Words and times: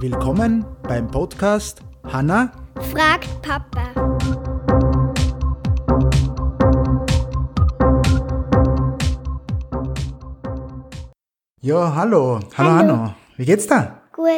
Willkommen 0.00 0.66
beim 0.82 1.10
Podcast 1.10 1.80
Hanna 2.04 2.52
fragt 2.90 3.28
Papa. 3.40 3.92
Ja, 11.60 11.94
hallo. 11.94 12.40
Hallo, 12.56 12.70
Hallo. 12.70 12.70
Hanno. 12.70 13.14
Wie 13.36 13.44
geht's 13.44 13.66
da? 13.66 14.02
Gut. 14.12 14.28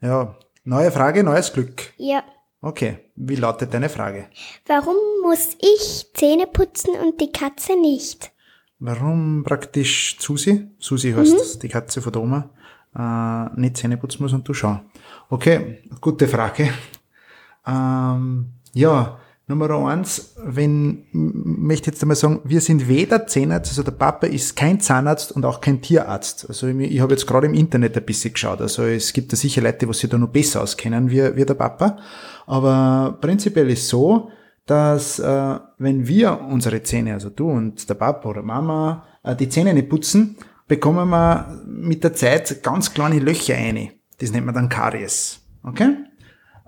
Ja, 0.00 0.34
neue 0.64 0.90
Frage, 0.90 1.22
neues 1.22 1.52
Glück. 1.52 1.92
Ja. 1.98 2.24
Okay, 2.62 2.98
wie 3.16 3.36
lautet 3.36 3.72
deine 3.72 3.88
Frage? 3.88 4.28
Warum 4.66 4.96
muss 5.22 5.56
ich 5.60 6.10
Zähne 6.14 6.46
putzen 6.46 6.94
und 6.96 7.20
die 7.20 7.32
Katze 7.32 7.78
nicht? 7.80 8.32
Warum 8.80 9.44
praktisch 9.44 10.16
Susi, 10.18 10.68
Susi 10.78 11.12
heißt 11.12 11.62
die 11.62 11.68
Katze 11.68 12.00
von 12.00 12.12
der 12.12 12.22
Oma, 12.22 12.50
äh, 12.96 13.60
nicht 13.60 13.76
Zähne 13.76 13.98
putzen 13.98 14.22
muss 14.22 14.32
und 14.32 14.48
du 14.48 14.54
schau. 14.54 14.80
Okay, 15.28 15.82
gute 16.00 16.26
Frage. 16.26 16.70
Ähm, 17.66 18.46
ja, 18.72 19.18
Nummer 19.46 19.70
eins, 19.88 20.34
wenn, 20.42 21.06
möchte 21.12 21.90
jetzt 21.90 22.00
einmal 22.02 22.16
sagen, 22.16 22.40
wir 22.44 22.60
sind 22.60 22.88
weder 22.88 23.26
Zahnarzt, 23.26 23.72
also 23.72 23.82
der 23.82 23.90
Papa 23.90 24.28
ist 24.28 24.56
kein 24.56 24.80
Zahnarzt 24.80 25.32
und 25.32 25.44
auch 25.44 25.60
kein 25.60 25.82
Tierarzt. 25.82 26.48
Also 26.48 26.68
ich, 26.68 26.78
ich 26.78 27.00
habe 27.00 27.12
jetzt 27.12 27.26
gerade 27.26 27.48
im 27.48 27.54
Internet 27.54 27.96
ein 27.96 28.04
bisschen 28.04 28.32
geschaut, 28.32 28.60
also 28.62 28.84
es 28.84 29.12
gibt 29.12 29.32
da 29.32 29.36
sicher 29.36 29.60
Leute, 29.60 29.86
die 29.86 29.92
sich 29.92 30.08
da 30.08 30.16
noch 30.16 30.28
besser 30.28 30.62
auskennen 30.62 31.10
wie, 31.10 31.36
wie 31.36 31.44
der 31.44 31.54
Papa. 31.54 31.98
Aber 32.46 33.18
prinzipiell 33.20 33.68
ist 33.70 33.88
so, 33.88 34.30
dass 34.66 35.18
äh, 35.18 35.58
wenn 35.80 36.06
wir 36.06 36.40
unsere 36.42 36.82
Zähne, 36.82 37.14
also 37.14 37.30
du 37.30 37.50
und 37.50 37.88
der 37.88 37.94
Papa 37.94 38.28
oder 38.28 38.42
Mama, 38.42 39.06
äh, 39.22 39.34
die 39.34 39.48
Zähne 39.48 39.72
nicht 39.72 39.88
putzen, 39.88 40.36
bekommen 40.68 41.08
wir 41.08 41.58
mit 41.66 42.04
der 42.04 42.12
Zeit 42.12 42.62
ganz 42.62 42.92
kleine 42.92 43.18
Löcher 43.18 43.54
rein. 43.54 43.90
Das 44.18 44.30
nennt 44.30 44.44
man 44.44 44.54
dann 44.54 44.68
Karies. 44.68 45.40
Okay? 45.62 45.96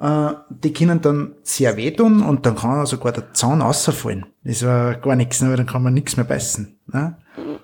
Äh, 0.00 0.30
die 0.48 0.72
können 0.72 1.02
dann 1.02 1.34
sehr 1.42 1.76
wehtun 1.76 2.22
und 2.22 2.46
dann 2.46 2.56
kann 2.56 2.86
sogar 2.86 3.12
der 3.12 3.34
Zahn 3.34 3.60
rausfallen. 3.60 4.24
Das 4.44 4.64
war 4.64 4.94
gar 4.94 5.14
nichts, 5.14 5.42
weil 5.42 5.56
dann 5.56 5.66
kann 5.66 5.82
man 5.82 5.92
nichts 5.92 6.16
mehr 6.16 6.24
beißen. 6.24 6.78
Ne? 6.90 7.18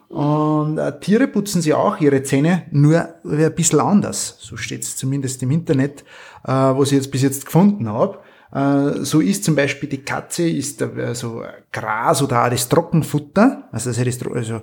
Und 0.09 0.77
äh, 0.77 1.01
Tiere 1.01 1.29
putzen 1.29 1.63
sie 1.63 1.73
auch 1.73 1.99
ihre 1.99 2.23
Zähne, 2.25 2.65
nur 2.73 3.09
ein 3.25 3.55
bisschen 3.55 3.81
anders. 3.81 4.37
So 4.39 4.59
steht 4.59 4.83
es 4.83 4.97
zumindest 4.97 5.43
im 5.43 5.51
Internet, 5.51 6.05
was 6.43 6.93
ich 6.93 6.99
jetzt 6.99 7.11
bis 7.11 7.23
jetzt 7.23 7.47
gefunden 7.47 7.89
habe. 7.89 8.19
Äh, 8.53 9.05
so 9.05 9.21
ist 9.21 9.45
zum 9.45 9.55
Beispiel 9.55 9.89
die 9.89 10.03
Katze, 10.05 10.49
ist 10.49 10.81
äh, 10.83 11.15
so 11.15 11.43
Gras 11.73 12.23
oder 12.23 12.45
auch 12.47 12.51
das 12.51 12.69
Trockenfutter, 12.69 13.69
also 13.73 13.91
das 13.91 13.99
ist, 13.99 14.27
also 14.27 14.63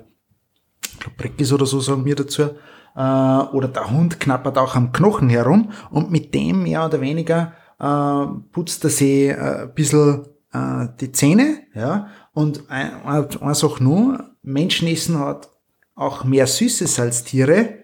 Breckis 1.18 1.54
oder 1.54 1.66
so 1.66 1.80
sagen 1.80 2.06
wir 2.06 2.16
dazu, 2.16 2.44
äh, 2.44 3.00
oder 3.00 3.68
der 3.68 3.92
Hund 3.92 4.20
knappert 4.20 4.58
auch 4.58 4.76
am 4.76 4.92
Knochen 4.92 5.30
herum 5.30 5.72
und 5.92 6.12
mit 6.12 6.34
dem 6.34 6.64
mehr 6.64 6.86
oder 6.86 7.00
weniger 7.02 7.54
putzt 7.78 8.86
er 8.86 8.90
sich 8.90 9.38
ein 9.38 9.74
bisschen 9.74 10.26
die 10.54 11.12
Zähne, 11.12 11.64
ja, 11.74 12.08
und 12.32 12.64
ein, 12.70 12.94
ein- 13.04 13.42
eine 13.42 13.54
Sache 13.56 13.84
nur, 13.84 14.30
Menschen 14.44 14.88
essen 14.88 15.20
hat 15.20 15.50
auch 15.94 16.24
mehr 16.24 16.48
Süßes 16.48 16.98
als 17.02 17.26
Tiere 17.26 17.80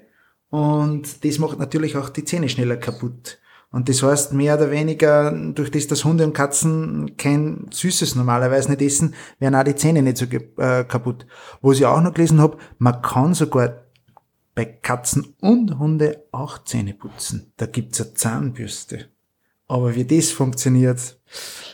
und 0.49 1.25
das 1.25 1.39
macht 1.39 1.59
natürlich 1.59 1.97
auch 1.97 2.07
die 2.07 2.23
Zähne 2.23 2.47
schneller 2.47 2.77
kaputt. 2.77 3.39
Und 3.71 3.87
das 3.87 4.03
heißt, 4.03 4.33
mehr 4.33 4.55
oder 4.57 4.69
weniger, 4.69 5.31
durch 5.31 5.71
das, 5.71 5.87
dass 5.87 6.03
Hunde 6.03 6.25
und 6.25 6.33
Katzen 6.33 7.15
kein 7.15 7.67
Süßes 7.71 8.15
normalerweise 8.15 8.69
nicht 8.69 8.81
essen, 8.81 9.15
werden 9.39 9.55
auch 9.55 9.63
die 9.63 9.75
Zähne 9.75 10.01
nicht 10.01 10.17
so 10.17 10.25
äh, 10.25 10.83
kaputt. 10.83 11.25
Was 11.61 11.77
ich 11.77 11.85
auch 11.85 12.01
noch 12.01 12.13
gelesen 12.13 12.41
habe, 12.41 12.57
man 12.79 13.01
kann 13.01 13.33
sogar 13.33 13.77
bei 14.55 14.65
Katzen 14.65 15.33
und 15.39 15.79
Hunde 15.79 16.25
auch 16.33 16.63
Zähne 16.65 16.93
putzen. 16.93 17.53
Da 17.55 17.65
gibt's 17.65 18.01
eine 18.01 18.13
Zahnbürste. 18.13 19.05
Aber 19.69 19.95
wie 19.95 20.03
das 20.03 20.31
funktioniert, 20.31 21.17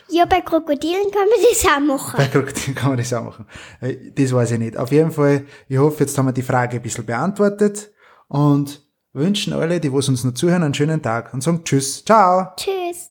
Ja, 0.08 0.24
bei 0.24 0.40
Krokodilen 0.40 1.10
kann 1.10 1.26
man 1.28 1.40
das 1.50 1.64
auch 1.66 1.80
machen. 1.80 2.16
bei 2.16 2.26
Krokodilen 2.28 2.74
kann 2.76 2.90
man 2.90 2.98
das 2.98 3.12
auch 3.12 3.24
machen. 3.24 3.46
Äh, 3.80 3.96
Das 4.14 4.32
weiß 4.32 4.52
ich 4.52 4.58
nicht. 4.60 4.76
Auf 4.76 4.92
jeden 4.92 5.10
Fall, 5.10 5.46
ich 5.68 5.78
hoffe, 5.78 6.04
jetzt 6.04 6.16
haben 6.16 6.26
wir 6.26 6.32
die 6.32 6.42
Frage 6.42 6.76
ein 6.76 6.82
bisschen 6.82 7.04
beantwortet 7.06 7.90
und 8.28 8.86
wünschen 9.12 9.52
alle, 9.52 9.80
die 9.80 9.92
was 9.92 10.08
uns 10.08 10.24
noch 10.24 10.34
zuhören, 10.34 10.62
einen 10.62 10.74
schönen 10.74 11.02
Tag 11.02 11.32
und 11.34 11.42
sagen 11.42 11.62
Tschüss. 11.64 12.04
Ciao. 12.04 12.48
Tschüss. 12.56 13.06